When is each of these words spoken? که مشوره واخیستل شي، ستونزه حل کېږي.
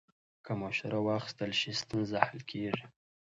که 0.45 0.51
مشوره 0.61 0.99
واخیستل 1.07 1.51
شي، 1.59 1.71
ستونزه 1.81 2.17
حل 2.27 2.39
کېږي. 2.51 2.85